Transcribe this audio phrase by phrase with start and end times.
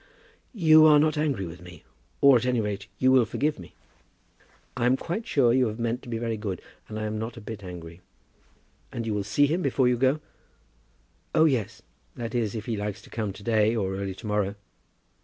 [0.55, 1.83] "You are not angry with me;
[2.21, 3.75] or at any rate you will forgive me?"
[4.75, 7.39] "I'm quite sure you have meant to be very good, and I am not a
[7.39, 8.01] bit angry."
[8.91, 10.19] "And you will see him before you go?"
[11.35, 11.83] "Oh, yes;
[12.15, 14.55] that is if he likes to come to day, or early to morrow.